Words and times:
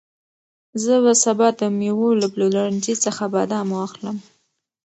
زه 0.83 0.93
به 1.03 1.13
سبا 1.23 1.47
د 1.59 1.61
مېوو 1.77 2.09
له 2.21 2.27
پلورنځي 2.33 2.95
څخه 3.03 3.23
بادام 3.35 3.67
واخلم. 3.77 4.17